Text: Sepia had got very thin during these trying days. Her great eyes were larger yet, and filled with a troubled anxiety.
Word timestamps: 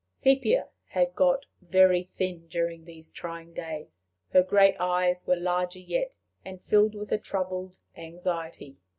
Sepia 0.11 0.67
had 0.87 1.13
got 1.13 1.45
very 1.61 2.01
thin 2.01 2.47
during 2.47 2.83
these 2.85 3.07
trying 3.11 3.53
days. 3.53 4.03
Her 4.33 4.41
great 4.41 4.75
eyes 4.79 5.27
were 5.27 5.35
larger 5.35 5.77
yet, 5.77 6.15
and 6.43 6.59
filled 6.59 6.95
with 6.95 7.11
a 7.11 7.19
troubled 7.19 7.77
anxiety. 7.95 8.79